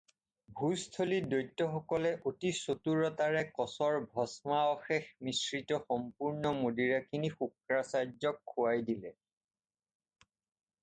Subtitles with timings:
[0.59, 9.13] ভোজস্থলীত দৈত্যসকলে অতি চতুৰতাৰে কচৰ ভস্মাৱশেষ মিশ্ৰিত সম্পূৰ্ণ মদিৰাখিনি শুক্ৰাচাৰ্য্যক খুৱাই দিলে।